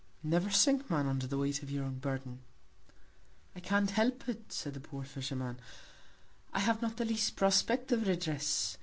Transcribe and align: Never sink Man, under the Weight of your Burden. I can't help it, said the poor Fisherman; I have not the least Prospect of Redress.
Never 0.23 0.49
sink 0.49 0.89
Man, 0.89 1.05
under 1.05 1.27
the 1.27 1.37
Weight 1.37 1.61
of 1.61 1.69
your 1.69 1.87
Burden. 1.91 2.39
I 3.55 3.59
can't 3.59 3.91
help 3.91 4.27
it, 4.27 4.51
said 4.51 4.73
the 4.73 4.79
poor 4.79 5.03
Fisherman; 5.03 5.59
I 6.51 6.59
have 6.61 6.81
not 6.81 6.97
the 6.97 7.05
least 7.05 7.35
Prospect 7.35 7.91
of 7.91 8.07
Redress. 8.07 8.79